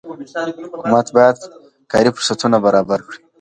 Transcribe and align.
حکومت 0.73 1.07
باید 1.15 1.37
کاري 1.91 2.09
فرصتونه 2.15 2.57
برابر 2.65 2.99
وکړي. 3.01 3.19